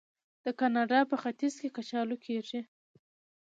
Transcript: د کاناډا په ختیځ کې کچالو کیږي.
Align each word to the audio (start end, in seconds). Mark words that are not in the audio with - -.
د 0.45 0.47
کاناډا 0.59 0.99
په 1.11 1.15
ختیځ 1.21 1.53
کې 1.61 1.69
کچالو 1.77 2.15
کیږي. 2.25 2.61